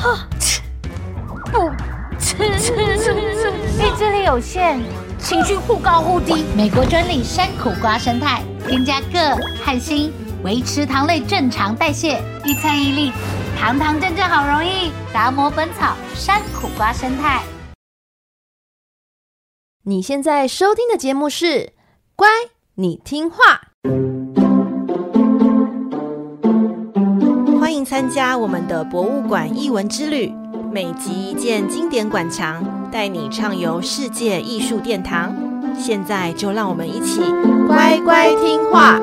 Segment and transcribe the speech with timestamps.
[0.00, 0.26] 哈，
[1.52, 1.70] 不
[2.18, 4.80] 吃，意志力有限，
[5.18, 6.42] 情绪忽高忽低。
[6.56, 10.10] 美国专利山苦瓜生态，添加铬、和锌，
[10.42, 12.22] 维持糖类正常代谢。
[12.46, 13.12] 一餐一粒，
[13.58, 14.90] 堂堂正正好容易。
[15.12, 17.42] 达摩本草山苦瓜生态。
[19.82, 21.46] 你现在收听的节目是
[22.16, 22.26] 《乖，
[22.76, 23.36] 你听画》。
[27.90, 30.32] 参加我们的博物馆艺文之旅，
[30.70, 35.34] 每集一件经典馆藏，带你畅游世界艺术殿堂。
[35.76, 37.20] 现在就让我们一起
[37.66, 39.00] 乖乖听话。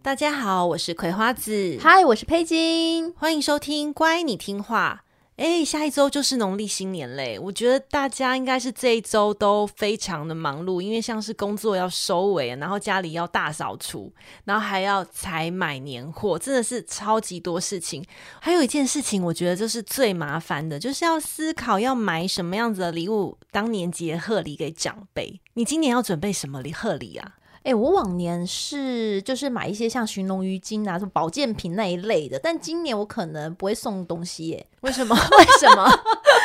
[0.00, 5.00] 大家好，我是葵花子，嗨，我是佩金，欢迎收听《乖，你听画》。
[5.36, 7.38] 哎，下一周就是农历新年嘞！
[7.38, 14.12] 我觉得大家应该是这一周都非常的忙碌，因为像是工作要收尾，然后家里要大扫除，
[14.44, 18.04] 然后还要采买年货，真的是超级多事情。
[18.40, 25.40] 还有一件事情，我觉得就是最麻烦的，就是要思考要买什么样子的礼物当年节贺礼给长辈。
[25.54, 27.36] 你今年要准备什么礼贺礼啊？
[27.64, 34.66] 哎、我往年是就是买一些像寻龙鱼精啊、什么保健品那一类的，但今年我可能不会送东西耶。
[34.80, 35.14] 为什么？
[35.38, 35.88] 为什么？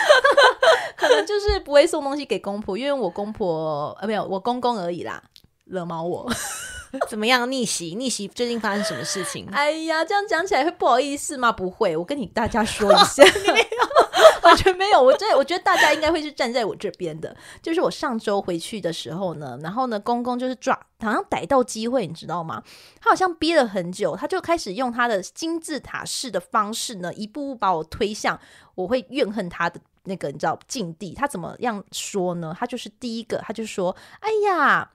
[0.95, 5.21] 可能就是不会送东西给公婆，因为我公婆呃没有我公公而已啦，
[5.65, 6.29] 惹毛我。
[7.09, 7.49] 怎么样？
[7.52, 7.95] 逆袭？
[7.95, 8.27] 逆袭？
[8.27, 9.47] 最近发生什么事情？
[9.53, 11.52] 哎呀，这样讲起来会不好意思吗？
[11.52, 13.23] 不会，我跟你大家说一下。
[13.53, 13.88] 没有
[14.41, 17.35] 完全没有，我觉得我觉得大家应该会是站在我这边的。
[17.61, 22.63] 就是我上周回去的时候呢，然后呢，公公就是抓，好像逮到机会，你知道吗？
[23.01, 28.39] 他好像憋了很久，他就开始用他的金字塔式的方式呢，一步步把我推向
[28.75, 31.13] 我会怨恨他的那个你知道境地。
[31.13, 32.55] 他怎么样说呢？
[32.57, 34.89] 他就是第一个，他就说：“哎呀。”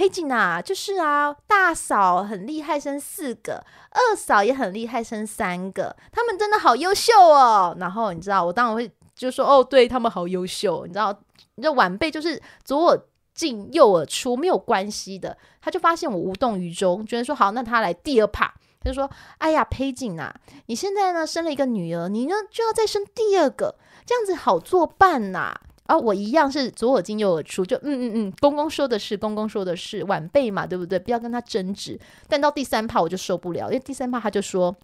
[0.00, 5.94] 佩锦啊，就是啊，大嫂很厉害，生四个；二嫂也很厉害，生三个。
[6.10, 7.76] 他们真的好优秀哦。
[7.78, 10.86] 然后你知道，我当然会就说哦，对他们好优秀。
[10.86, 11.14] 你知道，
[11.56, 13.02] 你知道晚辈就是左耳
[13.34, 15.36] 进右耳出，没有关系的。
[15.60, 18.50] 他就发现我无动于衷，觉得说好，那他来第二趴。
[18.82, 23.76] 他就说：“哎呀，佩锦啊，你现在呢生了一个女儿，你呢就要再生第二个，
[24.06, 30.96] 这样子好作伴呐、啊。”啊，我一样是左耳进右耳出，就嗯嗯嗯，公公说的是，公公说的是，晚辈嘛，对不对？
[31.00, 31.98] 不要跟他争执。
[32.28, 34.76] 但到第三趴我就受不了，因为第三趴他就说：“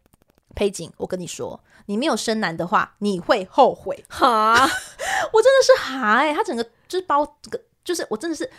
[0.57, 4.55] 裴景，我跟你说，你没有生男的话，你会后悔。”哈，
[5.33, 8.51] 我真的是哈哎、欸，他整个就是包这个，就是我真的是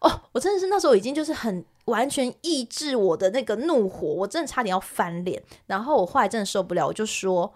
[0.00, 5.40] 哦，我真的是那时候已经就是很完全抑制我的那个怒火，我真的差点要翻脸。
[5.66, 7.54] 然后我后来真的受不了，我就说：“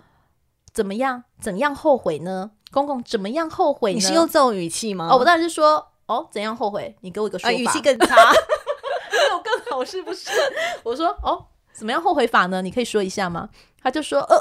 [0.72, 1.24] 怎么样？
[1.40, 3.98] 怎样后悔呢？”公公怎么样后悔呢？
[3.98, 5.08] 你是用这种语气吗？
[5.10, 6.94] 哦，我当然是说哦，怎样后悔？
[7.00, 8.14] 你给我一个说法，啊、语气更差，
[9.10, 10.30] 没有更好是不是？
[10.84, 12.62] 我说哦，怎么样后悔法呢？
[12.62, 13.48] 你可以说一下吗？
[13.82, 14.36] 他就说呃，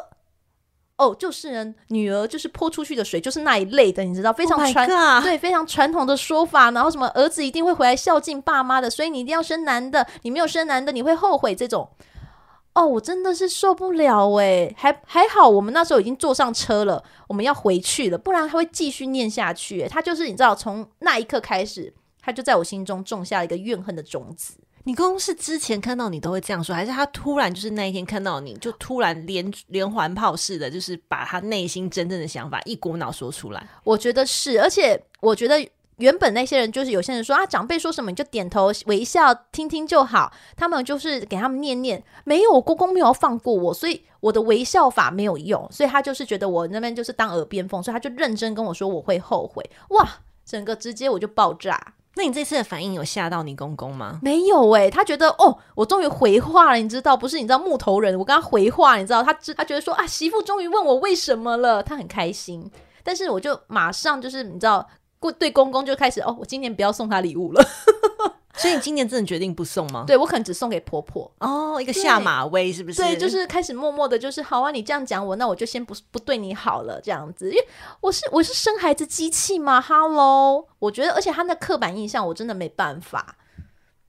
[0.98, 6.72] 哦，就是人女儿就是泼出去的水，就是那一类的，你知道，非常传、oh、对非常传统的说法。
[6.72, 11.88] 然后什么儿子一定会回来孝敬爸妈的，所以你一定要生男的，你没有生男的你会后悔这种。
[12.76, 19.88] 哦，我真的是受不了诶，还还好，我们那时候已经坐上车了，我们要回去了，不然他会继续念下去。
[19.88, 24.56] 他就是你知道，从那一刻开始，他就在我心中种下了一个怨恨的种子。
[24.84, 33.68] 你公公是之前看到你都会这样说，还是他突然就是那一天看到你就突然连连环炮似的，就是把他内心真正的想法一股脑说出来？
[33.86, 35.66] 我觉得是，而且我觉得。
[35.98, 40.34] 原本那些人就是有些人说啊，长辈说什么你就点头微笑听听就好。
[40.58, 49.64] 他们就是给他们念念，没有，公公没有放过我，所以我的微笑法没有用，所以他就是觉得我那边就是当耳边风，所以他就认真跟我说我会后悔。
[49.90, 50.06] 哇，
[50.46, 51.94] 整个直接我就爆炸。
[52.16, 54.20] 那你这次的反应有吓到你公公吗？
[54.22, 57.38] 没有诶、他觉得哦，我终于回话了，你知道不是？
[57.38, 62.70] 你知道木头人，我跟他回话，你知道他他觉得说啊，媳妇终于问我为什么了，他很开心。
[63.04, 64.86] 但是我就马上就是你知道。
[65.32, 67.64] 对公公就开始哦，我今年不要送他礼物了，
[68.56, 70.06] 所以你今年真的决定不送吗？
[70.08, 73.02] 对，我可能只送给婆婆哦，一个下马威是不是？
[73.02, 77.68] 对，就是开始默默的，就是好啊，你这样讲我，那我就先不不对你好了，这样子，因为
[78.02, 83.38] 我是我是生孩子机器嘛？Hello，我觉得，而且他那刻板印象我真的没办法。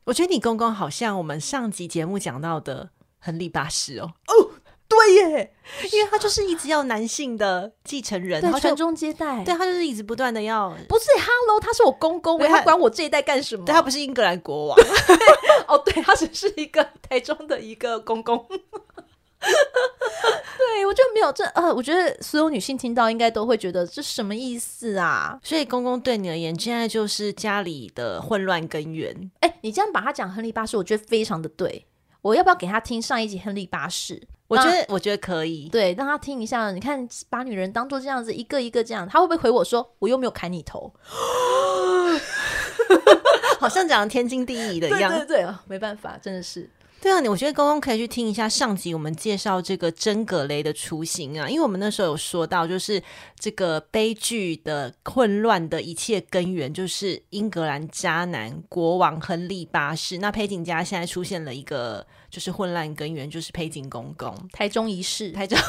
[0.04, 4.12] 我觉得你公公好像我们上集节目讲到的亨利八世哦。
[4.28, 4.50] 哦。
[4.88, 5.54] 对耶，
[5.92, 13.64] 因为他就是一直要男性的继承人，对，传宗接代，对，他就是一直不断的要，不是，Hello，他是我公公，他管我这一代干什么？
[13.64, 14.78] 对，他不是英格兰国王，
[15.66, 18.46] 哦，对，他只是一个台中的一个公公。
[19.38, 25.38] 对，我就没有这，呃，我觉得所有女性听到应该都会觉得这什么意思啊？
[25.42, 29.30] 所以公公对你而言，现在就是家里的混乱根源。
[29.40, 31.86] 哎，你这样把他讲亨利八世，我觉得非常的对。
[32.26, 34.20] 我要不要给他听上一集亨利八世？
[34.48, 36.72] 我觉得我觉得可以，对，让他听一下。
[36.72, 40.92] 你看，把女人当做这样子，一个一个这样，他会不会回我说，我又没有砍你头？
[43.60, 45.12] 好像讲天经地义的一样。
[45.12, 46.68] 对对对，没办法，真的是。
[47.06, 53.00] 对啊，你我觉得公公可以去听一下上集我们介绍这个真格雷的雏形啊，因为我们那时候有说到，就是
[53.38, 60.18] 这个悲剧的混乱的一切根源，就是英格兰渣男国王亨利八世。
[60.18, 65.56] 那裴景家现在出现了一个就是混乱根源，就是裴景公公台中一世，台中。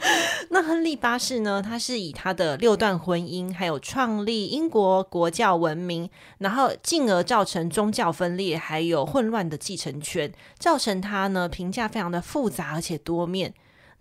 [0.50, 1.62] 那亨利八世呢？
[1.62, 6.08] 他是以他的六段婚姻，还有创立英国国教闻名，
[6.38, 13.52] 然后进而造成宗教分裂，还有混乱的继承权，造成他呢评价非常的复杂而且多面。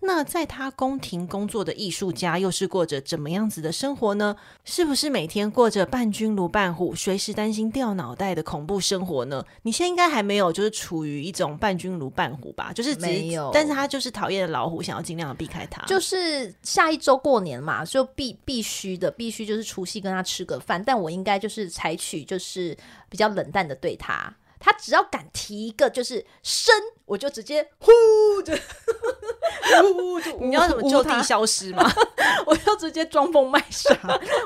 [0.07, 4.37] 那在他宫廷工作的艺术家又是过着怎么样子的生活呢？
[4.63, 9.43] 是不是每天过着伴君如伴虎，随时担心掉脑袋的恐怖生活呢？
[9.63, 12.71] 你现在应该还没有，就是处于一种伴君如伴虎吧？
[12.71, 15.85] 就是没有，但是他就是讨厌的老虎，想要尽量的避开他。
[15.85, 22.77] 就是下一周过年嘛，就必必须的，必须就是除夕跟他吃个饭，但我应该就是采取就是
[23.09, 24.33] 比较冷淡的对他。
[24.57, 26.73] 他只要敢提一个就是生，
[27.07, 27.91] 我就直接呼
[28.43, 28.53] 就
[29.93, 31.83] 呼就，你要怎么就地消失吗？
[32.45, 33.97] 我要直接装疯卖傻，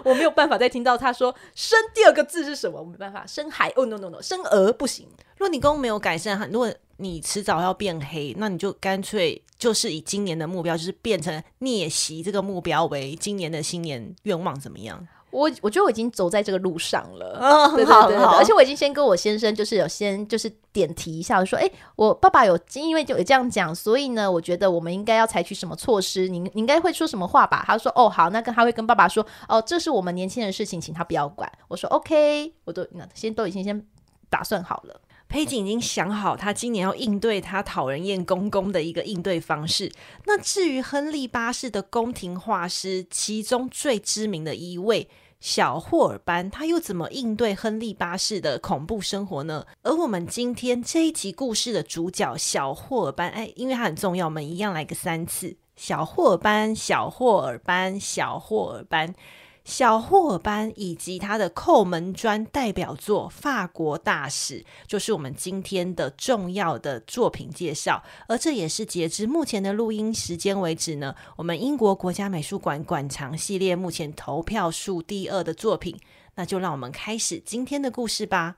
[0.05, 3.25] 我没有办法再听到他说生第二个字是什么，我没办法。
[3.27, 5.07] 生孩哦、oh, no no no，生儿不行。
[5.37, 15.07] 如果你公没有改善，如果你迟早要变黑，那你就干脆就是以今年的目标，就是变成逆袭这个目标为今年的新年愿望，怎么样？
[15.31, 26.27] 我我觉得我已经走在这个路上了，哦，对对对，对，而且我已经先跟我先生就是有先就是点提一下，说，哎，我爸爸有因为就有这样讲，所以呢，我觉得我们应该要采取什么措施？
[26.27, 27.63] 你你应该会说什么话吧？
[27.65, 31.49] 他说，哦，好，那跟他会跟爸爸说，哦，这是我们年轻人的事情，请他不要管。
[31.67, 33.85] 我说，OK，我都那先都已经先
[34.29, 35.01] 打算好了。
[35.29, 39.89] 裴景已经想好他今年要应对他讨人厌公公的一个应对方式。
[40.25, 45.07] 那至于亨利八世的宫廷画师，其中最知名的一位。
[45.41, 49.65] 小霍尔班他又怎么应对亨利八世的恐怖生活呢？
[49.81, 55.57] 而我们今天这一集故事的主角小霍尔班，哎，因为他很重要，我们一样来个三次。
[55.75, 59.07] 小霍尔班，小霍尔班，小霍尔班。
[59.07, 59.15] 小霍尔班
[59.63, 68.03] 小霍尔班以及他的扣门砖代表作《法国大使》，就是我们今天的重要的作品介绍。
[68.27, 75.95] 而这也是截至目前的录音时间为止呢，我们英国国家美术馆馆藏系列目前投票数第二的作品。
[76.35, 78.57] 那就让我们开始今天的故事吧。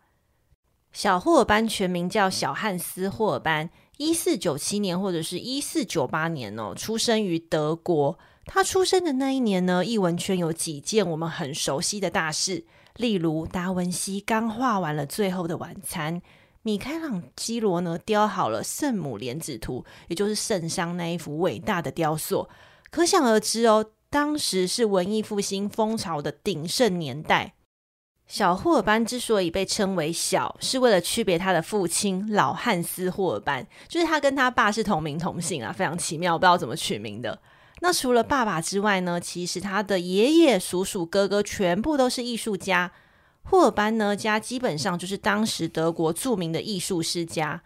[0.93, 8.17] 小霍尔班全名叫小汉斯·霍尔班，一四九七年或者是一四九八年哦，出生于德国。
[8.45, 16.21] 他出生的那一年呢，艺文圈有几件我们很熟悉的大事，例如达文西刚画完了《最后的晚餐》，
[16.61, 22.47] 米开朗基罗呢雕好了《圣母莲子图》，也就是圣殤那一幅伟大的雕塑。
[22.91, 27.55] 可想而知哦，当时是文艺复兴风潮的鼎盛年代。
[28.27, 37.39] 小霍尔班之所以被称为小，是为了区别他的父亲老汉斯·霍尔班，就是他跟他爸是同名同姓啊，非常奇妙，不知道怎么取名的。
[37.83, 42.89] 那除了爸爸之外呢，其实他的爷爷、叔叔、哥哥全部都是艺术家。
[43.43, 47.61] 霍尔班呢家基本上就是当时德国著名的艺术世家。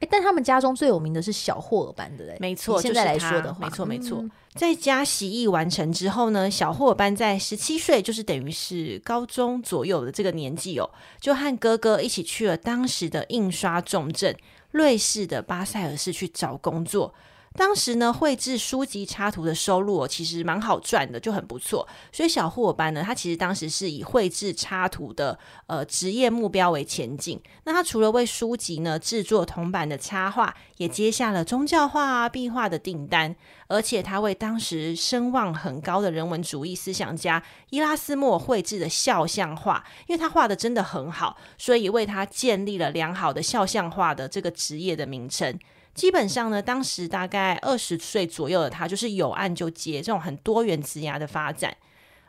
[0.00, 2.36] 诶，但他们家中最有名的是小霍尔班的嘞。
[2.38, 4.18] 没错，现在来说的话，没错没错。
[4.18, 14.36] 嗯、在家习艺完成之后呢，小霍尔班在十七岁，就是等于是高中左右的这个年纪哦，就和哥哥一起去了当时的印刷重镇
[14.72, 17.14] 瑞士的巴塞尔市去找工作。
[17.54, 21.86] 当时呢，绘制书籍插图的收入，其实蛮好赚的，就很不错。
[22.10, 27.40] 所以小霍尔班呢，他其实当时是以绘制插图的呃职业目标为前进。
[27.64, 33.36] 那他除了为书籍呢制作铜版的插画，也接下了宗教画啊、壁画的订单。
[33.68, 45.58] 而且他为当时声望很高的人文主义思想家伊拉斯谟绘制的肖像画，因为他画的真的很好，所以为他建立了良好的肖像画的这个职业的名称。
[45.94, 51.76] 基本上呢，当时大概二十岁左右的他，就是有案就接这种很多元职涯的发展。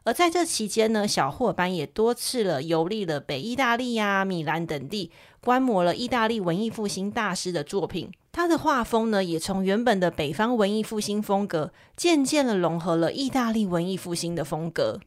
[0.05, 8.11] 而在这期间呢，小霍尔班也多次了游历了北意大利呀、米兰等地，观摩了意大利文艺复兴大师的作品。
[8.33, 14.99] 他的画风呢，也从原本的北方文艺复兴风格，渐渐的融合了意大利文艺复兴的风格。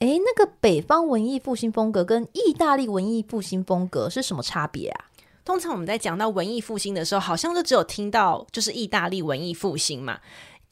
[0.00, 5.06] 诶，那个北方文艺复兴风格跟意大利文艺复兴风格是什么差别啊？
[5.48, 10.20] 通常我们在讲到文艺复兴的时候，好像就只有听到就是意大利文艺复兴嘛，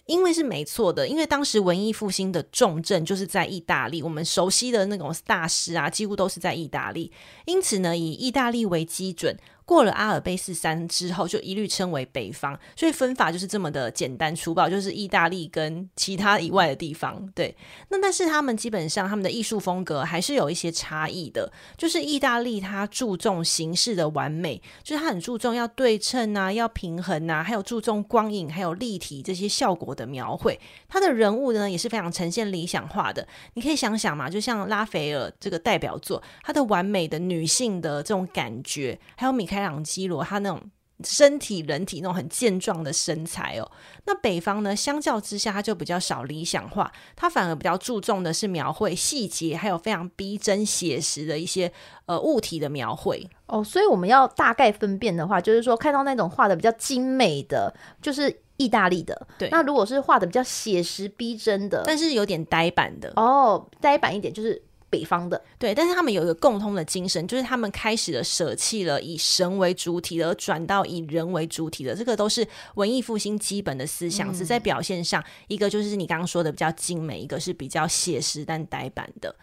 [0.04, 7.10] 因为是没错的，因为当时文艺复兴的重镇就是在意大利，我们熟悉的那种大师啊，几乎都是在意大利。
[7.46, 9.34] 因此呢，以意大利为基准，
[9.66, 12.58] 过了阿尔卑斯山之后，就一律称为北方。
[12.74, 17.28] 所以分法就是这么的简单粗暴，就是意大利跟其他以外的地方。
[17.34, 17.54] 对，
[17.88, 21.52] 那但是他们基本上他们的艺术风格还是有一些差异的。
[21.76, 30.58] 就是意大利它注重形式的完美，就是它很注重要对称啊，要平衡啊，还有注重光影还有立体这些效果的描绘。
[30.88, 33.26] 它的人物呢也是非常呈现理想化的。
[33.54, 40.62] 你可以想想嘛，就像拉斐尔这个代表作，它的完美的女性的这种感觉，还有米开朗基罗他那种
[41.04, 43.70] 身体人体那种很健壮的身材哦。
[44.06, 51.70] 那北方呢，相较之下，他就比较少理想化，他反而比较注重的是描绘细节，还有非常逼真写实的一些
[52.06, 53.62] 呃物体的描绘哦。
[53.62, 58.42] 所以我们要大概分辨的话，就是说看到那种画的比较精美的，就是。
[58.58, 64.62] 意大利的，对，那如果是画的比较写实逼真的，但是有点呆板的哦，呆板一点就是
[64.96, 65.74] 北方的，对。
[65.74, 74.32] 但是他们有一个共通的精神，就是他们开始了舍弃了以神为主体的，而转到以人为主体的，这个都是文艺复兴基本的思想。
[74.32, 79.36] 只在表现上，一个就是你刚刚说的比较精美，一个是比较写实但呆板的。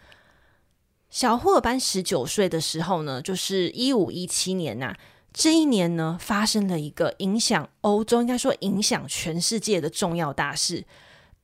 [1.10, 4.96] 小霍尔班十九岁的时候呢，就是一五一七年呐、啊。
[5.32, 10.84] 这一年呢，发生了一个影响欧洲，应该说影响全世界的重要大事。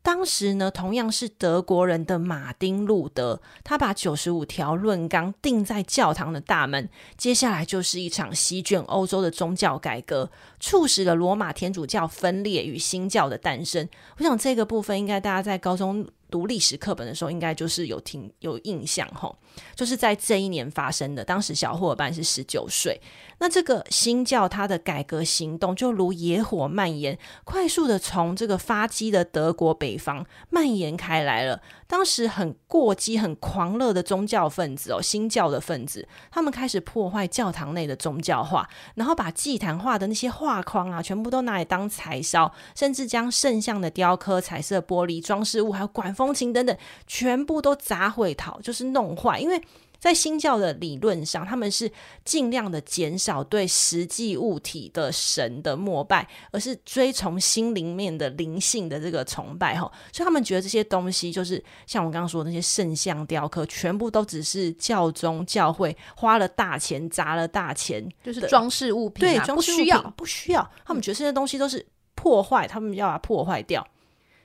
[0.03, 6.89] 当时呢，同样是德国人的马丁·路德，他把九十五条论纲钉在教堂的大门。
[7.19, 13.87] 接下来就是一场席卷欧洲的宗教改革，促使了罗马天主教分裂与新教的诞生。
[14.17, 19.37] 我想这个部分应该大家在高中读历史课本的时候，应该就是有听有印象吼，
[19.75, 21.23] 就是在这一年发生的。
[21.25, 22.99] 当时小伙伴是十九岁。
[23.43, 31.61] 那这个新教它的改革行动就如野火蔓延，快速的从这个发迹的德国北方蔓延开来了。
[31.87, 49.61] 当时很过激、很狂热的宗教分子哦，新教的分子，他们开始破坏教堂内的宗教画，然后把祭坛画的那些画框啊，全部都拿来当柴烧，甚至将圣像的雕刻、彩色玻璃装饰物，还有管风琴等等，全部都砸毁、讨，就是弄坏，因为。
[50.01, 51.93] 在新教的理论上，他们是
[52.25, 59.81] 尽量的减少对实际物体的神的膜拜，而是追从心灵面的灵性的这个崇拜哈。
[60.11, 70.67] 所以他们觉得这些东西就是像我刚刚说的那些圣像雕刻，全部都只是教宗教会花了大钱砸了大钱，就是装饰物品，啊，对，不需要不需要。
[70.83, 73.87] 他们觉得这些东西都是破坏，他们要把它破坏掉。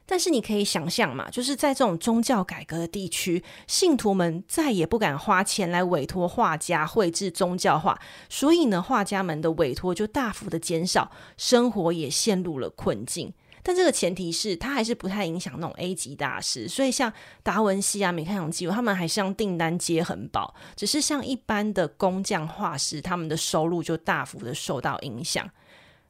[0.06, 13.34] 但是你可以想象嘛，就是在这种宗教改革的地区，信徒们再也不敢花钱来委托画家绘制宗教画，所以呢，画家们的委托就大幅的减少，生活也陷入了困境。
[13.68, 20.54] 但这个前提是，他还是不太影响那种 A 级大师，所以像达文西啊、米开朗基罗，他们还是让订单接很饱。
[20.76, 25.50] 只是像一般的工匠画师，他们的收入就大幅的受到影响。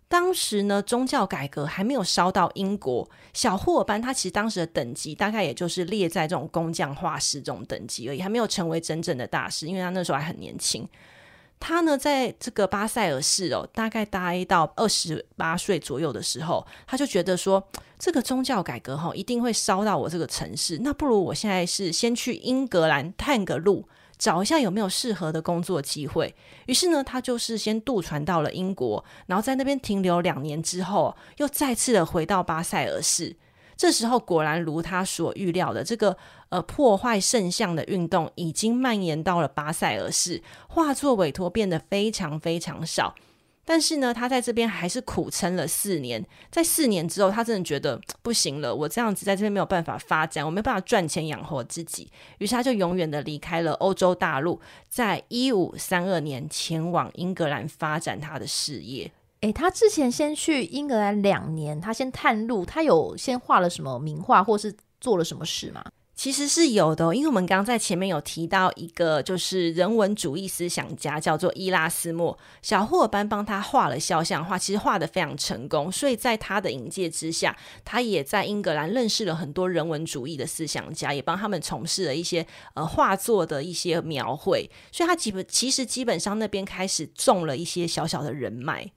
[0.08, 3.10] 当时呢，宗教改革还没有烧到英国。
[3.34, 10.88] 小霍尔班他其实当时的等级大概也就是列在这种工匠画师这种等级而已，还没有成为真正的大师，因为他那时候还很年轻。
[11.60, 17.66] 他呢，在这个巴塞尔市哦，大概待到二十八岁左右的时候，他就觉得说，
[17.98, 20.78] 这个宗教改革哈、哦，一定会烧到我这个城市。
[20.82, 23.88] 那不如我现在是先去英格兰探个路。
[24.18, 26.36] 找一下有没有适合的工作机会。
[26.66, 33.36] 于是呢，他就是先渡船到了英国，然后在那边停留两年之后，又再次的回到巴塞尔市。
[33.78, 36.16] 这时候果然如他所预料的，这个
[36.48, 43.16] 呃破坏圣像的运动已经蔓延到了巴塞尔市，画作委托变得非常非常少。
[43.66, 46.24] 但是呢，他在这边还是苦撑了四年。
[46.52, 52.08] 在四年之后，他真的觉得不行了，我这样子在这边没有办法发展，我没办法赚钱养活自己。
[52.38, 59.12] 于是他就永远的离开了欧洲大陆，在一五三二年前往英格兰发展他的事业。
[59.42, 65.84] 诶，他之前先去英格兰两年，他先探路，他有先画了什么名画，或是做了什么事吗？
[66.16, 72.40] 其实是有的，因为我们刚刚在前面有提到一个就是人文主义思想家，叫做伊拉斯莫。
[72.62, 88.90] 小霍尔班帮他画了肖像画，其实画得非常成功，所以在他的引介之下，他也在英格兰认识了很多人文主义的思想家，也帮他们从事了一些呃画作的一些描绘，所以他基本其实基本上那边开始种了一些小小的人脉。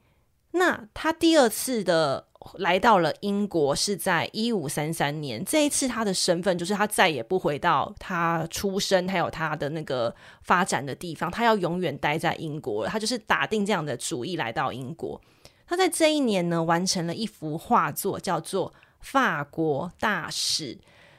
[0.53, 2.28] 那他第二次的。
[2.59, 12.91] 来到了英国是在一五三三年，这一次他的身份就是他再也不回到他出生还有他的那个发展的地方，他要永远待在英国了。
[12.91, 15.21] 他就是打定这样的主意来到英国。
[15.67, 20.77] 他在这一年呢，完成了一幅画作，叫做《法国大使》。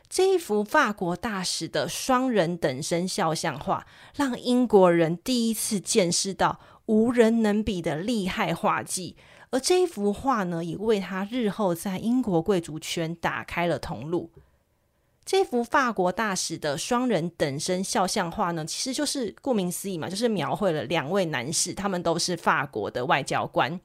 [0.08, 3.86] 这一幅法国大使的双人等身肖像画，
[4.16, 6.60] 让英国人第一次见识到。
[6.88, 9.16] 无人能比的厉害画技。
[9.52, 14.30] 而这一幅画呢，也为他日后在英国贵族圈打开了通路。
[15.26, 23.80] 这幅法国大使的双人等身肖像画呢，其实就是顾名思义嘛，就是描绘了两位男士，他们都是法国的外交官，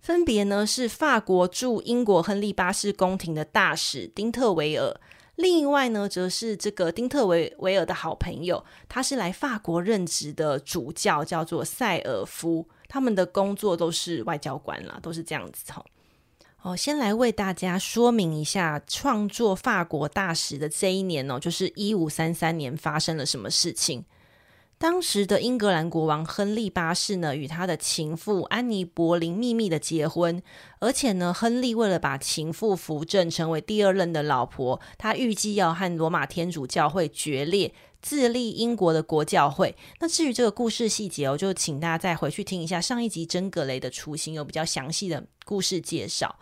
[0.00, 5.00] 分别呢是法国驻英国亨利八世宫廷的大使丁特维尔，
[5.36, 15.84] 另外呢则是这个丁特维维尔的好朋友，他是来法国任职的主教，叫做塞尔夫，他们的工作都是外交官啦，都是这样子哈。
[16.62, 24.04] 哦，先来为大家说明一下，创作法国大使的这一年哦，就是一五三三年发生了什么事情？
[24.78, 30.42] 当时的英格兰国王亨利八世呢，与他的情妇安妮·博林秘密的结婚，
[30.80, 37.72] 而且呢，亨利为了把情妇扶正成为第二任的老婆，他预计要和罗马天主教会决裂，
[38.06, 39.74] 自立英国的国教会。
[39.98, 46.36] 那至于这个故事细节哦，就请大家再回去听一下上一集真格雷的雏形，有比较详细的故事介绍。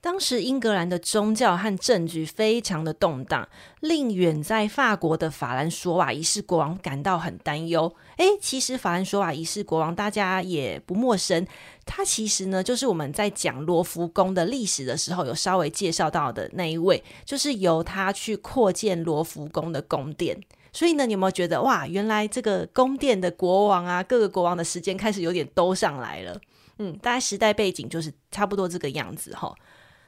[0.00, 3.48] 当时英格兰的宗教和政局非常的动荡，
[3.80, 7.92] 令远在法国的法兰索瓦一世国王感到很担忧。
[8.18, 11.44] 诶，其实法兰索瓦一世国王大家也不陌生，
[11.84, 20.40] 他其实呢就是我们在讲罗浮宫的历史的时候有稍微介绍到的那一位，就是由他去扩建罗浮宫的宫殿。
[20.72, 26.40] 所以呢，你有没有觉得哇，原来这个宫殿的国王啊，各个国王的时间开始有点都上来了？
[26.78, 29.54] 嗯，大概时代背景就是差不多这个样子哈。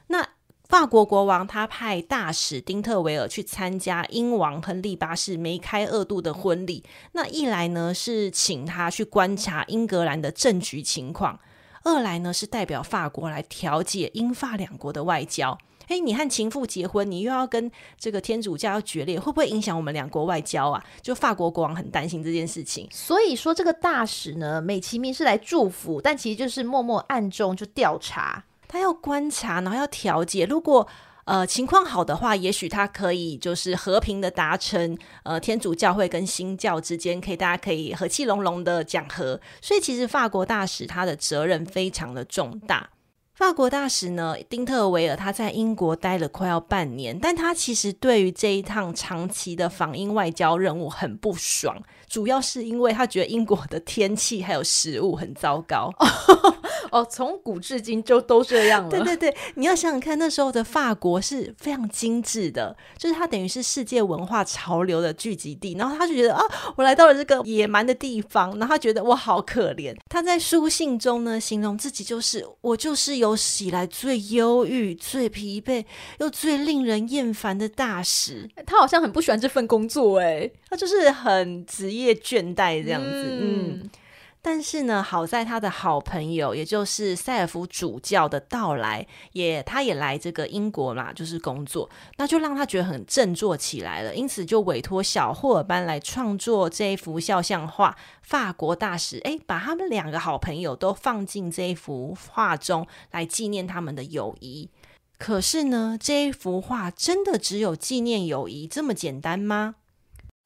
[0.07, 0.27] 那
[0.67, 6.83] 法国国王他派大使丁特维尔去参加英王亨利八世梅开二度的婚礼。
[7.11, 11.39] 那一来呢是请他去观察英格兰的政局情况，
[11.83, 15.55] 二来呢是代表法国来调解英法两国的外交。
[15.87, 20.83] 诶，你和情妇结婚，你又要跟这个天主教要决裂，会不会影响我们两国外交啊？
[21.01, 22.87] 就法国国王很担心这件事情。
[22.91, 28.43] 所以说这个大使呢，美其名是来祝福，但其实就是默默暗中就调查。
[28.67, 30.45] 他要观察，然后要调解。
[30.45, 30.85] 如果
[31.25, 39.39] 呃情况好的话，也许他可以就是和平的达成呃天主教会跟新教之间可以大家可以和气融融的讲和。
[39.61, 42.89] 所以其实法国大使他的责任非常的重大。
[43.45, 51.77] 法国大使呢，丁特维尔他在英国待了快要半年，但他其实对于这一趟长期的访英外交任务很不爽，
[52.09, 55.91] 主要是因为他觉得英国的天气还有食物很糟糕。
[56.91, 58.89] 哦，从古至今就都这样了。
[58.89, 65.73] 对对对，你要想想看，那时候的法国是非常精致的，就是它等于是世界文化潮流的聚集地。
[65.73, 66.41] 然后他就觉得啊，
[66.77, 69.95] 我来到了这个野蛮的地方，然后他觉得我好可怜。
[70.09, 75.83] 他在书信中呢，形容自己就是我就是有史以来最忧郁、最疲惫
[76.19, 78.49] 又最令人厌烦的大使。
[78.65, 83.81] 他好像很不喜欢这份工作，哎，他就是很职业倦怠这样子，嗯。
[83.83, 83.89] 嗯
[84.47, 94.13] 但是呢，好在他的好朋友，也就是塞尔夫主教的到来，也他也来这个英国嘛，就是工作，那就让他觉得很振作起来了。
[94.13, 97.97] 因此就委托小霍尔班来创作这一幅肖像画。
[98.21, 104.69] 法国大使诶，把他们两个好朋友都放进这一幅画中，来纪念他们的友谊。
[105.17, 109.75] 可是呢，这一幅画真的只有纪念友谊这么简单吗？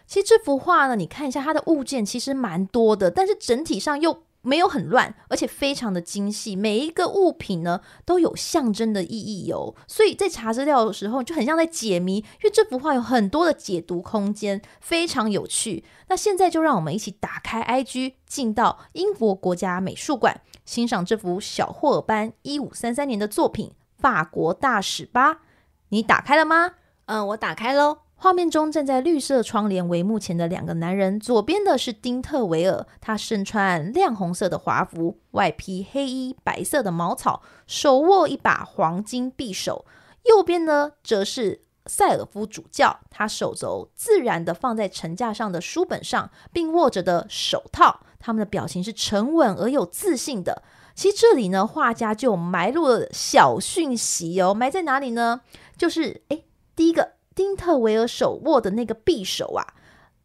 [0.09, 9.75] 其实这幅画呢，你看一下它的物件其实蛮多的，但是整体上又没有很乱，而且非常的精细，每一个物品呢都有象征的意义哦。
[9.87, 15.83] 所以在查资料的时候就很像在解谜，因为这幅画有很多的解读空间，非常有趣。
[16.07, 23.67] 那现在就让我们一起打开 IG，进到英国国家美术馆，欣赏这幅小霍尔班一五三三年的作品
[24.01, 25.41] 《法国大使》吧。
[25.89, 26.71] 你打开了吗？
[27.05, 27.99] 嗯，我打开喽。
[28.21, 39.85] 画面中站在绿色窗帘帷幕前的两个男人，左边的是丁特维尔，他身穿亮红色的华服，外披黑衣，白色的茅草，手握一把黄金匕首；
[40.23, 48.01] 右边呢，则是塞尔夫主教，他手肘自然地放在城架上的书本上，并握着的手套。
[48.19, 50.61] 他们的表情是沉稳而有自信的。
[50.93, 55.39] 其实这里呢，画家就埋入了小讯息哦，埋在哪里呢？
[55.77, 56.43] 就是诶，
[56.75, 57.18] 第一个。
[57.39, 59.65] 丁特维尔手握的那个匕首啊，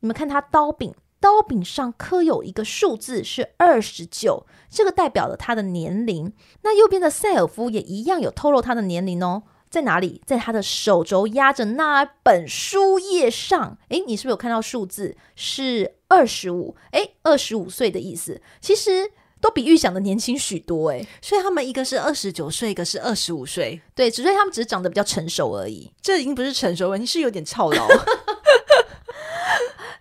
[0.01, 6.33] 你们看他刀柄，刀柄上刻有一个数字是二十九，这个代表了他的年龄。
[6.63, 10.23] 那右边的塞尔夫也一样有透露他的年龄哦，在哪里？
[10.27, 13.79] 在他的手肘压着那本书页上。
[13.91, 16.75] 诶，你是不是有看到数字是二十五？
[16.91, 18.43] 诶，二十五岁的意思。
[18.61, 19.13] 其实。
[19.45, 25.93] 都比预想的年轻许多诶，所以他们一个是二十九岁，一个是二十五岁，对，只是他们只是长得比较成熟而已。
[26.01, 27.87] 这已经不是成熟问题，是有点操劳。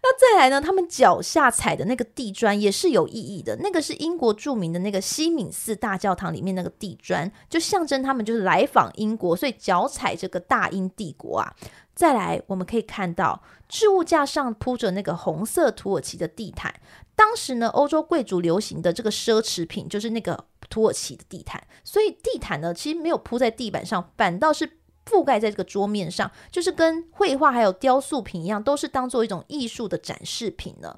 [0.06, 11.53] 那再来呢，他们脚下踩的那个地砖也是有意义的，那个是英国著名的那个西敏寺大教堂里面那个地砖，就象征他们就是来访英国，所以脚踩这个大英帝国啊。
[11.93, 16.73] 再来，我们可以看到置物架上铺着那个红色土耳其的地毯，
[17.15, 24.78] 当时呢，欧洲贵族流行的这个奢侈品就是那个土耳其的地毯，所以地毯呢其实没有铺在地板上，反倒是。
[25.06, 30.97] 覆盖在这个桌面上，就是跟绘画还有雕塑品一样，都是当做一种艺术的展示品呢。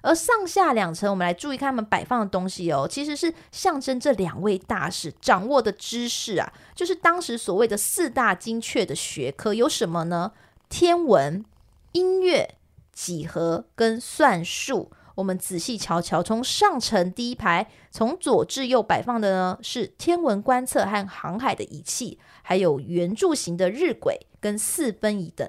[0.00, 10.32] 而上下两层，我们来注意看他们摆放的东西哦，其实是象征这两位大使掌握的知识啊，就是当时所谓的四大精确的学科有什么呢？
[10.70, 11.44] 天文、
[11.92, 12.54] 音乐、
[12.90, 14.90] 几何跟算术。
[15.22, 25.48] 我们仔细瞧瞧，从上层第一排，从左至右摆放的呢是天文观测和航海的仪器，还有圆柱形的日晷跟四分仪等。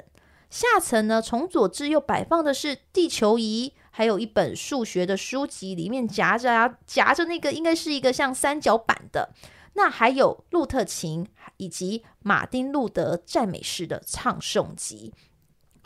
[0.52, 9.34] 下层呢，从左至右摆放的是地球仪，还有一本数学的书籍，里面夹着啊夹着那个应该是一个像三角板的。
[9.74, 15.12] 那还有路特琴以及马丁路德赞美诗的唱诵集。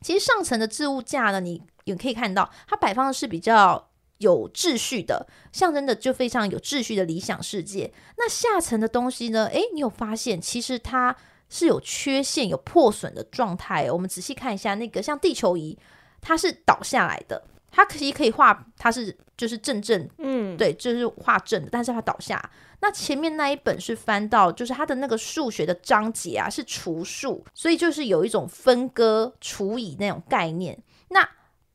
[0.01, 1.63] 其实上层的置物架呢，你。
[1.87, 7.91] 也可以看到，它摆放的是比较有秩序的，象征的就非常有秩序的理想世界。
[8.17, 9.47] 那下层的东西呢？
[9.47, 11.15] 诶，你有发现其实它
[11.49, 13.91] 是有缺陷、有破损的状态。
[13.91, 15.77] 我们仔细看一下，那个像地球仪，
[16.19, 22.51] 它是倒下来的，它其实可以画，它是就是正正，嗯，对，就是画正的，但是它倒下。
[22.79, 30.77] 那前面那一本是翻到，就是它的那个数学的章节啊，是除数，所以就是有一种分割除以那种概念。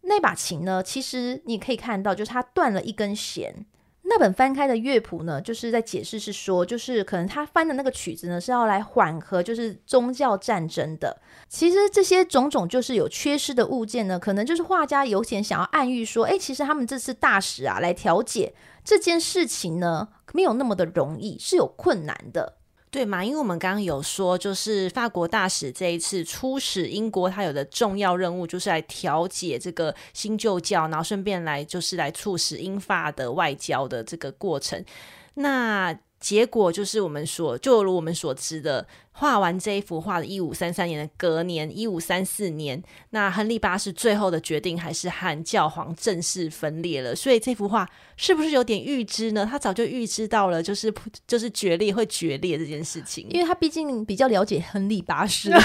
[0.03, 0.83] 那把琴呢？
[0.83, 3.65] 其实你可以看到，就是它断了一根弦。
[4.05, 11.19] 那本翻开的乐谱呢，就是在解释是说，就是可能他翻的那个曲子呢，是要来缓和就是宗教战争的。
[11.49, 18.53] 其实这些种种就是有缺失的物件呢，可能就是画家有点想要暗喻说，哎，其实他们这次大使啊来调解
[18.85, 22.57] 这件事情呢，没有那么的容易，是有困难的。
[22.93, 23.25] 对嘛？
[23.25, 34.85] 因为我们刚刚有说，就是法国大使这一次出使英国，他有的重要任务就是来调解这个新旧教，然后顺便来就是来促使英法的外交的这个过程。
[35.35, 42.81] 那结果就是我们所就如我们所知的，画完这一幅画的一五三三年的隔年一五三四年，
[43.11, 47.17] 那亨利八世最后的决定还是和教皇正式分裂了。
[47.17, 49.45] 所以这幅画是不是有点预知呢？
[49.51, 50.95] 他早就预知到了，就是
[51.27, 55.51] 就是决裂会决裂这件事情，因为他毕竟比较了解亨利八世。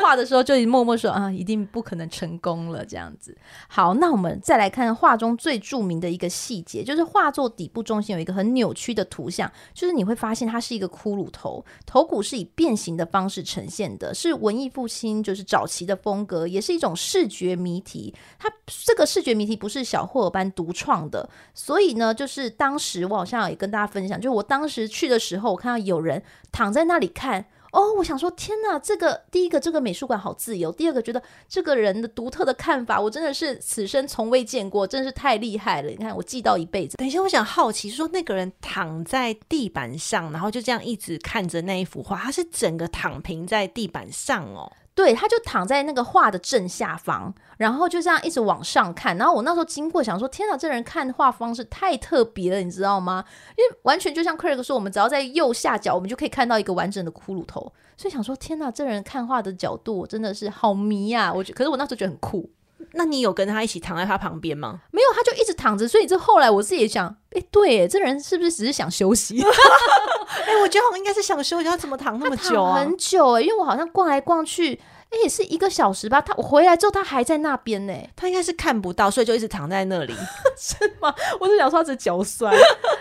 [0.00, 3.36] 画的时候就已经默默说啊，一定不可能成功了这样子。
[3.68, 18.14] 好，那我们再来看画中最著名的一个细节，就是画作底部中心有一个很扭曲的图像，就是你会发现它是一个骷髅头，头骨是以变形的方式呈现的，是文艺复兴就是早期的风格，也是一种视觉谜题。
[18.38, 27.46] 它这个视觉谜题不是小霍尔班独创的，所以呢，就是当时我好像也跟大家分享，就是我当时去的时候，我看到有人躺在那里看。
[27.72, 28.78] 哦，我想说，天哪！
[28.78, 35.90] 这个第一个，这个美术馆好自由；第二个，觉得这个人的独特的看法，我真的是此生从未见过，真的是太厉害了。
[35.90, 36.96] 你看，我记到一辈子。
[36.96, 44.72] 等一下，我想好奇说，那个人躺在地板上，然后就这样一直看着那一幅画，他是整个躺平在地板上哦。
[45.00, 49.16] 对，他就躺在那个画的正下方，然后就这样一直往上看。
[49.16, 53.24] 然后我那时候经过，想说：天哪，这人看画方式太特别了，你知道吗？
[53.56, 57.72] 因为完全就像 Craig 说，我们只要在右下角，我们就可以看到一个完整的骷髅头。
[57.96, 61.32] 所以想说：天哪，这人看画的角度真的是好迷啊！
[61.32, 62.50] 我觉，可是我那时候觉得很酷。
[62.92, 64.80] 那你有跟他一起躺在他旁边吗？
[64.90, 65.86] 没有，他就一直躺着。
[65.86, 69.40] 所以这后来我自己也想，哎，对，这人是不是只是想休息？
[69.42, 71.64] 哎，我觉得好像应该是想休息。
[71.64, 72.78] 他怎么躺那么久啊？
[72.80, 74.80] 很久哎，因为我好像逛来逛去。
[75.10, 76.20] 哎，也是一个小时吧。
[76.20, 77.92] 他我回来之后，他还在那边呢。
[78.14, 80.14] 他应该是看不到，所以就一直躺在那里，
[80.56, 81.12] 是吗？
[81.40, 82.54] 我就想说他是脚酸，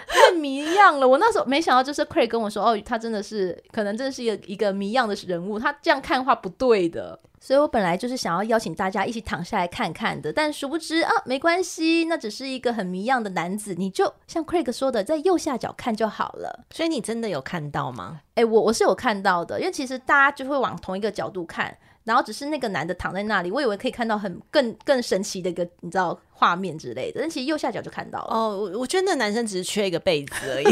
[0.08, 1.08] 太迷样了。
[1.08, 5.60] 我那时候没想到，就是 Craig 跟我说，哦，他真的是可能真的是一个一个迷样的人物。
[5.60, 13.74] 他这样看话不对的，所以我本来就是想要邀请大家一起躺下来看看的，但殊不知啊，没关系，那只是一个很迷样的男子。
[13.76, 16.66] 你就像 Craig 说的，在右下角看就好了。
[16.72, 18.22] 所以你真的有看到吗？
[18.36, 21.78] 哎，我我是有看到的，因为其实大家就会往同一个角度看。
[22.06, 28.28] 然后只是那个男的躺在那里，我以为可以看到很更更神奇的一个你知道画面之类的，但其实右下角就看到了。
[28.34, 30.68] 哦，我我觉得那男生只是缺一个被子而已。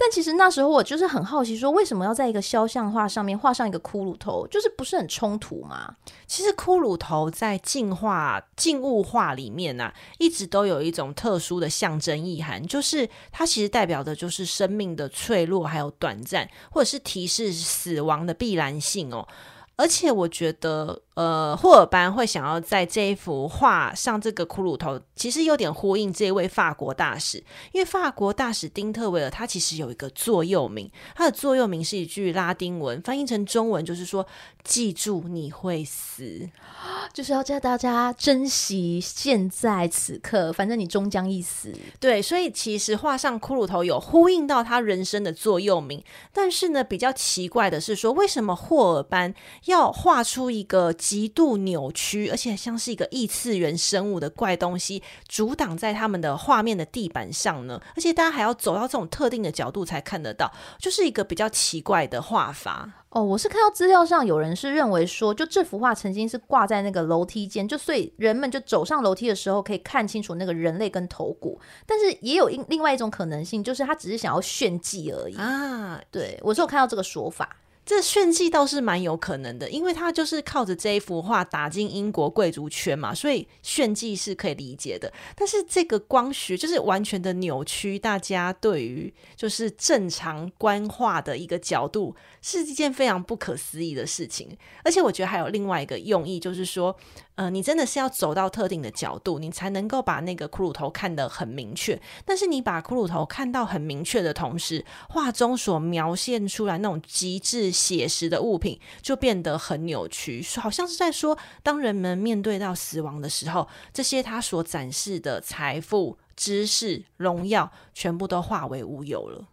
[0.00, 5.92] 但其实那时候我就是很好奇，说为什么要在一个肖像画上面画上一个骷髅头，就是不是很冲突吗？
[6.26, 19.26] 其实骷髅头在静画、静物画里面呢、啊，一直都有一种特殊的象征意涵，就是它其实代表的就是生命的脆弱还有短暂，或者是提示死亡的必然性哦。
[19.74, 27.38] 而且我觉得，呃，霍尔班会想要在这一幅画上这个骷髅头，其实有点呼应这位法国大使，
[27.72, 34.24] 因为法国大使丁特维尔他其实有一个座右铭，他的座右铭是一句拉丁文，翻译成中文就是说
[34.62, 36.48] ：“记住你会死，
[37.12, 46.00] 就是要叫大家珍惜现在此刻，反正你终将一死。”对，所以其实画上骷髅头有呼应到他人生的座右铭，
[46.32, 50.92] 但是呢，比较奇怪的是说，为什么霍尔班要画出一个？
[51.08, 57.80] 极度扭曲，而且像是一个异次元生物的怪东西，阻挡在他们的画面的地板上呢。
[57.96, 62.92] 而且大家还要走到这种特定的角度才看得到，就是一个比较奇怪的画法。
[63.08, 71.58] 哦，我是看到资料上有人是认为说，就这幅画曾经是挂在那个楼梯间，就所以人们就走上楼梯的时候可以看清楚那个人类跟头骨。
[71.86, 75.98] 但是也有另另外一种可能性，就是他只是想要炫技而已啊。
[76.10, 77.56] 对，我是有看到这个说法。
[77.88, 85.10] 这炫技倒是蛮有可能的，因为他就是靠着这一幅画打进英国贵族圈嘛，所以炫技是可以理解的。
[85.34, 94.54] 但是这个光学就是完全的扭曲，大家对于就是正常官画的一个角度是一件非常不可思议的事情。
[94.84, 96.94] 而且我觉得还有另外一个用意，就是说。
[97.38, 101.96] 呃，你真的是要走到特定的角度，你才能够把那个骷髅头看得很明确。
[102.24, 119.44] 但是你把骷髅头看到很明确的同时，画中所描现出来那种极致写实的物品就变得很扭曲，好像是在说，当人们面对到死亡的时候，这些他所展示的财富、知识、荣耀，全部都化为乌有了。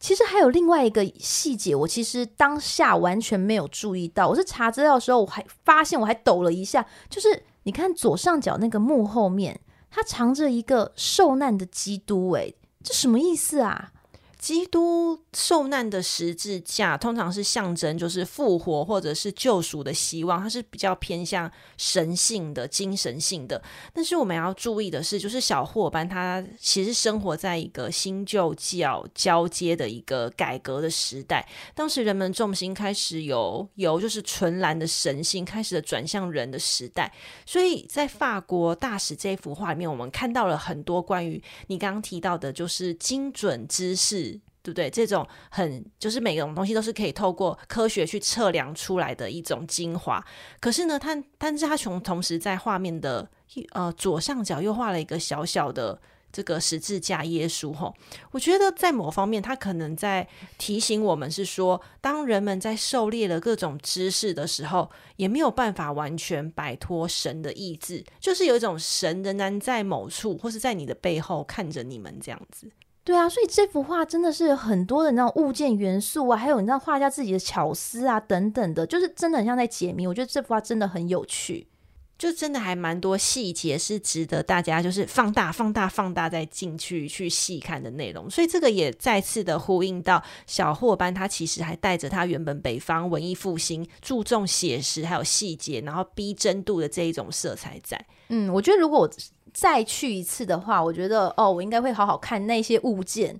[0.00, 4.28] 其实还有另外一个细节，我其实当下完全没有注意到。
[4.28, 13.92] 我是查资料的时候，我还发现我还抖了一下，就是你看左上角那个幕后面，它藏着一个受难的基督，诶，这什么意思啊？
[14.38, 23.62] 基督受难的十字架通常是象征，就是复活或者是救赎的希望，它是比较偏向神性的、精神性的。
[23.94, 37.12] 但是我们要注意的是，就是小霍尔班他其实生活在一个新旧教交接的一个改革的时代，当时人们重心开始由由就是纯然的神性开始的转向人的时代，
[37.46, 44.40] 所以在法国大使这幅画里面，我们看到了很多关于你刚刚提到的，就是精准知识。
[44.68, 44.90] 对不对？
[44.90, 50.24] 这种很就是每种东西都是可以透过科学去测量出来的一种精华。
[50.60, 53.28] 可是呢，他但是他从同时在画面的
[53.72, 56.00] 呃左上角又画了一个小小的
[56.30, 57.72] 这个十字架耶稣。
[57.72, 57.94] 吼，
[58.30, 60.28] 我觉得在某方面，他可能在
[60.58, 72.70] 提醒我们是说，当人们在狩猎了各种知识的时候，也没有办法完全摆脱神的意志，就是有一种神仍然在某处，或是在你的背后看着你们这样子。
[73.08, 80.06] 对啊，所以这幅画真的是很多的那种物件元素啊，还有你知道画家自己的巧思啊等等的，就是真的很像在解谜。
[80.06, 81.66] 我觉得这幅画真的很有趣，
[82.18, 88.28] 就真的还蛮多细节是值得大家就是放大、放大、放大再进去去细看的内容。
[88.28, 97.98] 所以这个也再次的呼应到小霍班，他其实还带着他原本北方文艺复兴注重写实还有细节，然后逼真度的这一种色彩在。
[98.28, 99.10] 嗯，我觉得如果我。
[99.52, 103.38] 再去一次的话，我觉得哦，我应该会好好看那些物件，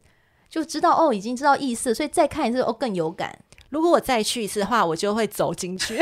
[0.48, 3.38] 就知道哦，已经知道意思，所以再看一次哦更有感。
[3.70, 5.98] 如果我再去一次的话，我就会走进去。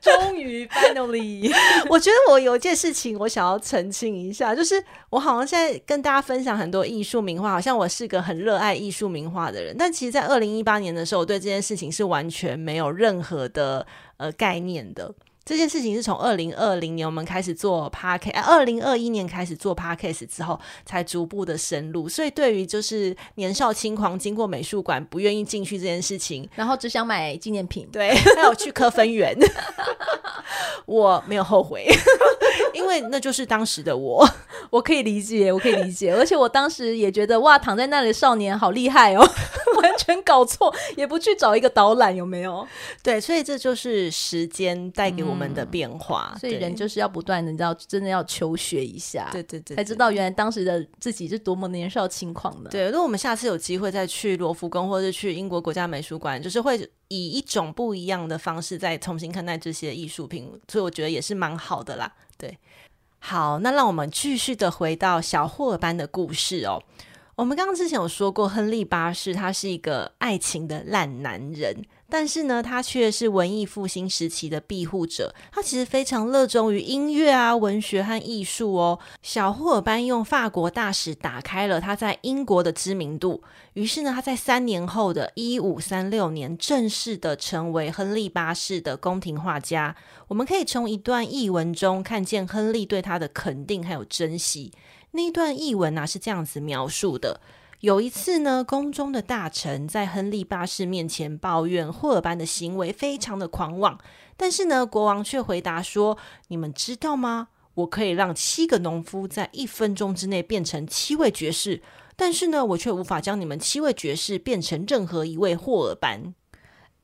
[0.00, 1.52] 终于，finally，
[1.90, 13.84] 我觉得我有一件事情我想要澄清一下，就是我好像现在跟大家分享很多艺术名画，好像我是个很热爱艺术名画的人，但其实，在二零一八年的时候，我对这件事情是完全没有任何的
[14.18, 15.12] 呃概念的。
[15.46, 22.08] 这件事情是从二零二零年我们开始做 Podcast，二零二一年开始做 Podcast 之后，才逐步的深入。
[22.08, 29.38] 所以对于就是年少轻狂经过美术馆不愿意进去这件事情，然后只想买纪念品，对， 还有去科芬园，
[30.84, 31.86] 我没有后悔，
[32.74, 34.28] 因为那就是当时的我，
[34.70, 39.24] 我可以理解，我可以理解，而且我当时也觉得哇，躺在那里的少年好厉害哦。
[39.82, 42.66] 完全搞错，也不去找一个导览，有没有？
[43.02, 46.32] 对，所以这就是时间带给我们的变化。
[46.34, 52.70] 嗯、所以人就是要不断的，你知道，真的要求学一下，对对，对对，才知道原来当时的自己是多么年少轻狂的。
[52.70, 62.10] 对，如果我们下次有机会再去罗浮宫，或者去英国国家美术馆，就是会以一种不一样的方式再重新看待这些艺术品，所以我觉得也是蛮好的啦。
[62.38, 62.58] 对，
[63.18, 66.82] 好，那让我们继续的回到小霍尔班的故事哦。
[67.36, 71.84] 我们刚刚之前有说过，亨利八世他是一个爱情的烂男人。
[72.08, 75.34] 但是呢，他却是文艺复兴时期的庇护者。
[75.50, 78.98] 他其实非常热衷于音乐啊、文学和艺术哦。
[79.22, 83.42] 小霍尔班用法国大使打开了他在英国的知名度。
[83.72, 89.96] 于是呢，他在三年后的一五三六年，正式的成为亨利八世的宫廷画家。
[90.28, 94.72] 我们可以从一段译文中看见亨利对他的肯定还有珍惜。
[95.10, 97.40] 那一段译文啊，是这样子描述的。
[97.80, 103.98] 有一次呢，宫中的大臣在亨利八世面前抱怨霍尔班的行为非常的狂妄，
[104.36, 106.16] 但是呢，国王却回答说
[106.48, 107.48] ：“你们知道吗？
[107.74, 111.82] 我可以让七个农夫在一分钟之内变成七位爵士，
[112.16, 116.34] 但是呢，我却无法将你们七位爵士变成任何一位霍尔班。”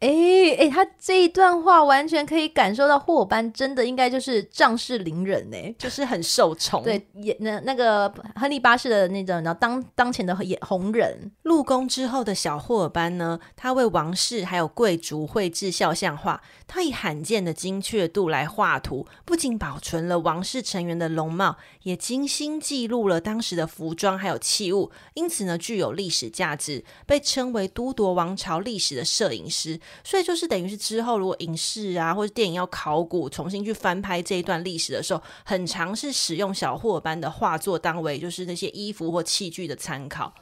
[0.02, 6.82] 哎哎，他这一段话完全可以感受到霍尔班真的应该就是仗势凌人呢，就是很受宠。
[6.82, 11.30] 对，也那那个亨利八世的那种，然后当当前的也红人。
[11.42, 29.78] 入宫之后的小霍尔班呢，他为王室还有贵族绘制肖像画，他以罕见的精确度来画图，不仅保存了王室成员的容貌，也精心记录了当时的服装还有器物，因此呢，具有历史价值，被称为都铎王朝历史的摄影师。
[30.05, 40.35] 所以就是等于是之后，如果影视啊或者电影要考古，重新去翻拍这一段历史的时候，很常是使用小霍尔班的画作当为就是那些衣服或器具的参考。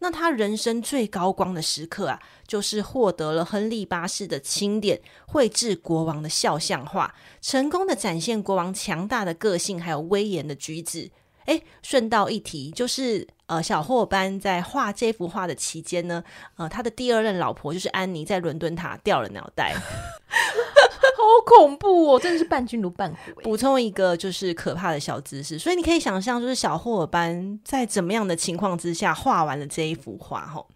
[0.00, 11.10] 那他人生最高光的时刻啊，就是获得了亨利八世的钦点，绘制国王的肖像画，成功的展现国王强大的个性还有威严的举止。
[11.48, 16.22] 诶，顺道一提，就是呃，小霍尔班在画这幅画的期间呢，
[16.56, 19.74] 呃，他的第二任老婆就是安妮，在伦敦塔掉了脑袋，
[21.16, 23.40] 好恐怖哦，真的是伴君如伴虎。
[23.42, 30.66] 补充一个就是可怕的小知识，所以你可以想象，就是小霍尔班在怎么样的情况之下画完了这一幅画，吼。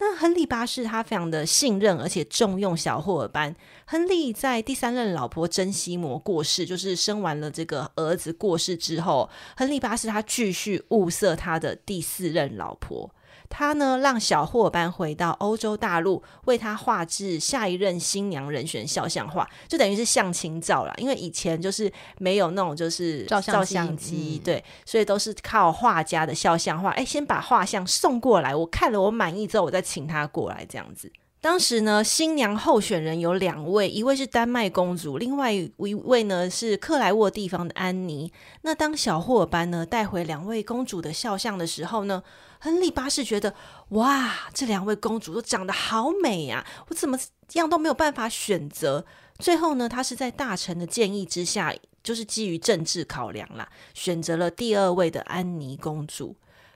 [0.00, 3.54] 那亨利八世他非常的信任而且重用小霍尔班。
[3.86, 13.12] 亨利在第三任老婆珍西摩过世，就是生完了这个儿子过世之后，亨利八世他继续物色他的第四任老婆。
[13.48, 20.94] 他呢，让小霍尔班回到欧洲大陆，为他画制下一任新娘人选肖像画，就等于是相亲照啦。
[20.98, 26.90] 因为以前就是没有那种就是照相机，照相机，对，所以都是靠画家的肖像画。
[26.90, 31.10] 哎，先把画像送过来，我看了我满意之后，我再请他过来这样子。
[31.40, 38.32] 当时呢，新娘候选人有两位，一位是丹麦公主，另外一位呢是克莱沃地方的安妮。
[38.62, 42.20] 那当小霍尔班呢带回两位公主的肖像的时候呢，
[42.58, 43.54] 亨利八世觉得
[43.90, 47.16] 哇，这两位公主都长得好美呀，我怎么
[47.52, 49.06] 样都没有办法选择。
[49.38, 51.72] 最后呢，他是在大臣的建议之下，
[52.02, 56.34] 就是基于政治考量啦，选择了第二位的安妮公主。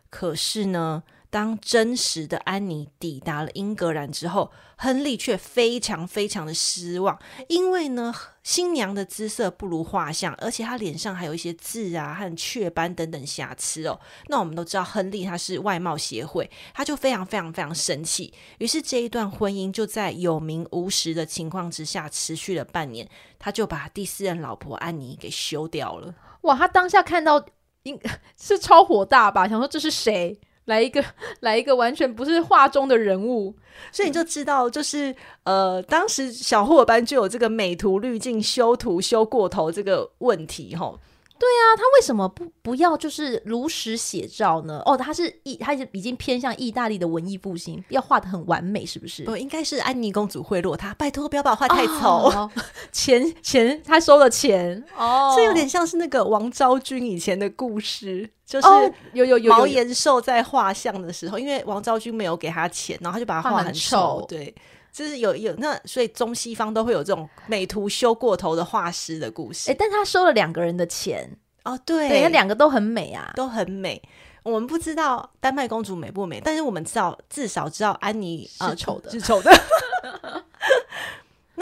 [0.09, 7.19] 可是呢，当真实的安妮抵达了英格兰之后，亨利却非常非常的失望，
[7.49, 13.99] 因为呢，新娘的姿色不如画像，而且她脸上还有一些痣啊和雀斑等等瑕疵哦。
[14.27, 18.35] 那我们都知道，亨利他是外貌协会，他就非常非常非常生气。
[18.59, 26.15] 于是这一段婚姻就在有名无实的情况之下持续了半年，他就把第四任老婆安妮给休掉了。
[26.43, 27.43] 哇，他当下看到
[27.85, 27.99] 应
[28.39, 29.49] 是超火大吧？
[29.49, 30.39] 想说这是谁？
[30.67, 31.05] 来一个，
[31.41, 33.55] 来一个完全不是画中的人物，
[33.91, 40.99] 所以你就知道，就是呃，当时小霍尔班就有这个美图滤镜修图修过头这个问题，吼。
[41.43, 44.81] 对啊，他为什么不不要就是如实写照呢？
[44.87, 49.25] 哦，他是意，他已经偏向意大利的文艺复兴，要画的很完美，是不是？
[49.27, 52.31] 哦，应该是安妮公主贿赂他，拜托不要把我画太丑。
[52.31, 52.49] 哦、
[52.93, 58.69] 钱钱，他收了钱哦，这有点像是那个王昭君以前的故事，就是
[59.13, 64.55] 有有有毛延寿在画像的时候，因为王昭君没有给他钱，然后他就把他画很丑，对。
[64.93, 69.71] 就是有有那，所以中西方都会有这种美图修过头的画师的故事。
[69.71, 74.03] 哎、欸，但他收了两个人的钱哦，对，对，他两个都很美啊，都很美。
[74.43, 79.51] 我们不知道丹麦公主美不美，但是我们知道，至少知道安妮是丑的，呃、是丑的。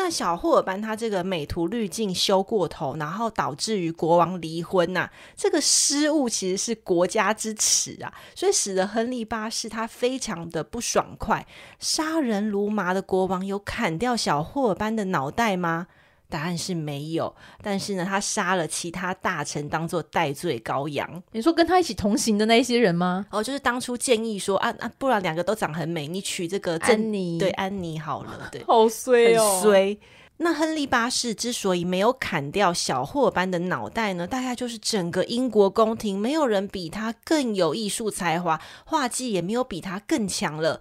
[0.02, 11.46] 那小霍尔班他这个美图滤镜修过头，然后导致于国王离婚呐、这个失误其实是国家之耻啊，所以使得亨利八世他非常的不爽快。
[11.78, 15.88] 杀人如麻的国王有砍掉小霍尔班的脑袋吗？
[16.30, 21.22] 答案是没有，但是呢，他杀了其他大臣当做代罪羔羊。
[21.32, 23.26] 你说跟他一起同行的那些人吗？
[23.30, 29.98] 哦，就是当初建议说啊啊，不然两个都长很美，你娶这个安妮，对安妮好了，对， 好衰哦，很衰。
[30.42, 40.80] 那亨利八世之所以没有砍掉小霍尔班的脑袋呢，大概就是整个英国宫廷没有人比他更有艺术才华，画技也没有比他更强了。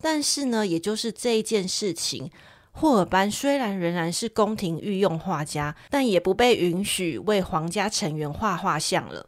[0.00, 2.30] 但是呢，也就是这一件事情。
[2.78, 9.26] 霍尔班虽然仍然是宫廷御用画家，但也不被允许为皇家成员画画像了。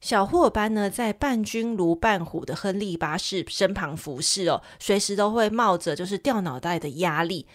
[0.00, 7.46] 小霍尔班呢，在伴君如伴虎的亨利八世身旁服侍哦，随时都会冒着就是掉脑袋的压力。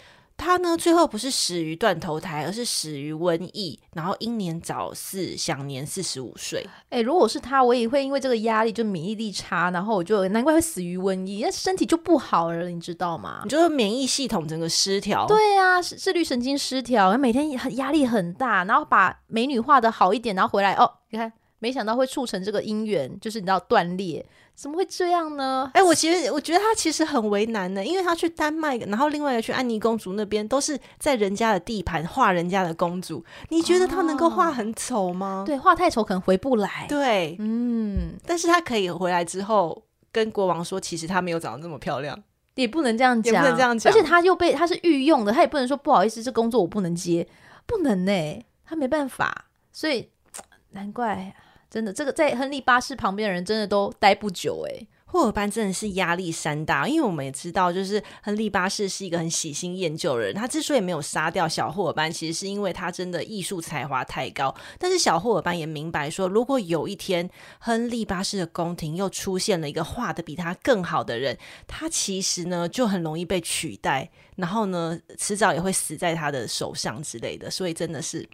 [0.41, 6.65] 他呢，最后不是死于断头台，而是死于瘟疫，然后英年早逝，享年四十五岁。
[6.89, 13.41] 哎、欸，如果是他，我也会因为这个压力就免疫力差，然后我就难怪会死于瘟疫，那身体就不好了，你知道吗？
[13.43, 15.27] 你就是免疫系统整个失调。
[15.27, 21.31] 对啊，自律神经失调，每天很压力很大，然后把美女画的好一点，然后回来哦，你看。
[21.63, 24.25] 没想到会促成这个姻缘，就是你知道断裂，
[24.61, 25.71] 怎么会这样呢？
[25.73, 35.41] 哎、欸，我其实我觉得他其实很为难的，因为他去丹麦，然后另外一个去安妮公主那边，都是在人家的地盘画人家的公主，你觉得他能够画很丑吗？
[35.43, 36.85] 哦、对，画太丑可能回不来。
[36.87, 42.15] 对，嗯，但是他可以回来之后跟国王说，其实他没有长得那么漂亮，
[42.53, 47.27] 也不能这样讲，也不能这样讲，而且他又被他是御用的，他也不能说不好意思，这工作我不能接，
[47.65, 50.07] 不能呢，他没办法，所以
[50.69, 51.33] 难怪。
[51.71, 54.85] 真的，这个在亨利八世旁边的人真的都待不久诶。
[55.05, 60.33] 霍尔班真的是压力山大，因为我们也知道，就是亨利八世是一个很喜新厌旧的人。
[60.33, 64.53] 他之所以没有杀掉小霍尔班，其实是因为他真的艺术才华太高。
[64.77, 77.49] 但是小霍尔班也明白说，如果有一天亨利八世的宫廷又出现了一个画得比他更好的人，他其实呢就很容易被取代，然后呢迟早也会死在他的手上之类的。
[77.51, 78.27] 所以真的是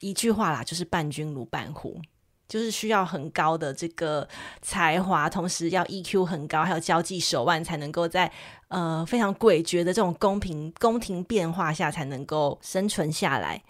[0.00, 1.98] 一句话啦，就是伴君如伴虎。
[2.48, 4.26] 就是需要很高的这个
[4.62, 8.32] 才华，同时要 EQ 很高，还有交际手腕，才能够在
[8.68, 13.62] 呃非常诡谲的这种宫廷宫廷变化下，才能够生存下来。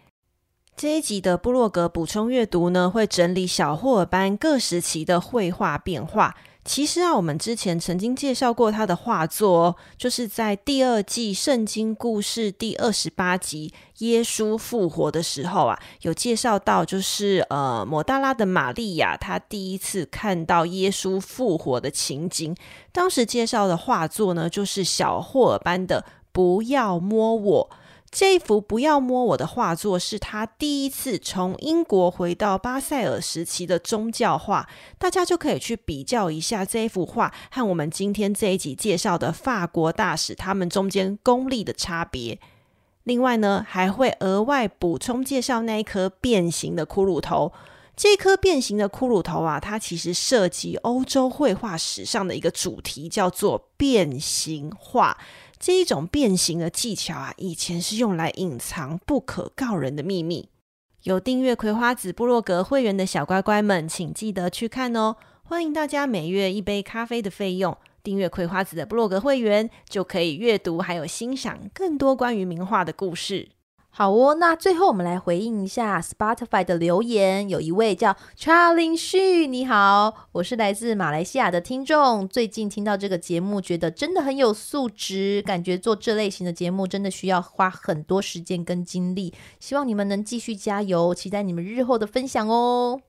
[0.77, 6.37] 这一集的布洛格补充阅读呢，会整理小霍尔班各时期的绘画变化。
[6.69, 22.55] 其实啊，我们之前曾经介绍过他的画作，就是在第二季圣经故事第二十八集耶稣复活的时候啊，有介绍到，就是呃，抹大拉的玛利亚，她第一次看到耶稣复活的情景。
[22.93, 26.03] 当时介绍的画作呢，就是小霍尔班的
[26.33, 27.71] 《不要摸我》。
[28.11, 34.67] 这一幅不要摸我的画作是他第一次从英国回到巴塞尔时期的宗教画，
[34.99, 42.39] 大家就可以去比较一下这幅画和我们今天这一集介绍的法国大使他们中间功力的差别。
[43.05, 47.53] 另外呢，还会额外补充介绍那一颗变形的骷髅头。
[47.95, 55.19] 这颗变形的骷髅头啊，它其实涉及欧洲绘画史上的一个主题，叫做变形画。
[55.59, 60.49] 这一种变形的技巧啊，以前是用来隐藏不可告人的秘密。
[61.03, 65.17] 有订阅葵花籽部落格会员的小乖乖们，请记得去看哦！
[65.43, 73.49] 欢迎大家每月一杯咖啡的费用，订阅葵花籽的部落格会员，就可以阅读还有欣赏更多关于名画的故事。
[73.99, 77.49] 好哦，那最后我们来回应一下 Spotify 的留言。
[77.49, 82.29] 有一位叫 Charlie Xu，你好，我是来自马来西亚的听众。
[82.29, 89.35] 最近听到这个节目，觉得真的很有素质，感觉做这类型的节目真的需要花很多时间跟精力。
[89.59, 93.01] 希望你们能继续加油，期待你们日后的分享哦。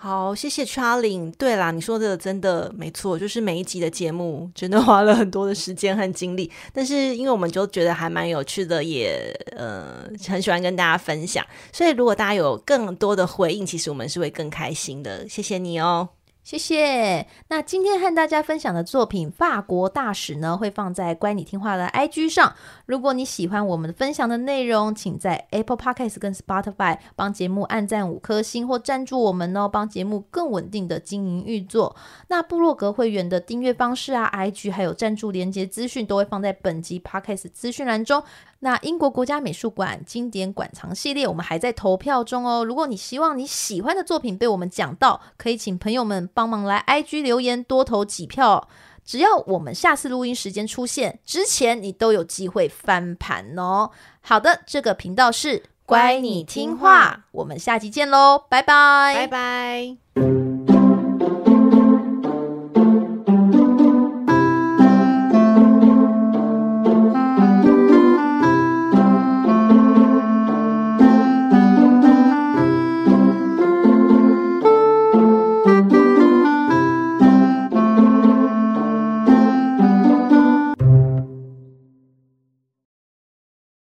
[0.00, 1.32] 好，谢谢 Charlie。
[1.36, 15.28] 对啦，你说的真的没错，就是每一集的节目真的花了很多的时间和精力，但是因为我们就觉得还蛮有趣的，也呃很喜欢跟大家分享，所以如果大家有更多的回应，其实我们是会更开心的。
[15.28, 16.08] 谢谢你哦。
[16.48, 17.26] 谢谢。
[17.48, 22.54] 那今天和大家分享的作品《法国大使》呢，会放在乖你听话的 IG 上。
[22.86, 31.94] 如果你喜欢我们分享的内容，请在 Apple Podcast 跟 Spotify 帮节目按赞五颗星或赞助我们哦，帮节目更稳定的经营运作。
[32.28, 38.24] 那部落格会员的订阅方式啊，IG 还有赞助连接资讯都会放在本集 Podcast 资讯栏中。
[38.60, 42.64] 那英国国家美术馆经典馆藏系列，我们还在投票中哦。
[42.64, 48.68] 如果你希望你喜欢的作品被我们讲到，可以请朋友们帮忙来 IG 留言，多投几票。
[49.04, 53.90] 只要我们下次录音时间出现之前，你都有机会翻盘哦。
[54.20, 60.47] 好的，这个频道是乖你听话，我们下集见喽，拜拜，拜拜。